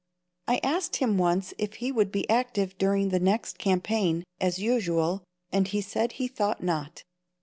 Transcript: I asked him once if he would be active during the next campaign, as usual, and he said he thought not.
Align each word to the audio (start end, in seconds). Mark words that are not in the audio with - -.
I 0.47 0.59
asked 0.63 0.95
him 0.95 1.19
once 1.19 1.53
if 1.59 1.75
he 1.75 1.91
would 1.91 2.11
be 2.11 2.27
active 2.27 2.75
during 2.79 3.09
the 3.09 3.19
next 3.19 3.59
campaign, 3.59 4.23
as 4.39 4.57
usual, 4.57 5.21
and 5.51 5.67
he 5.67 5.79
said 5.79 6.13
he 6.13 6.27
thought 6.27 6.63
not. 6.63 7.03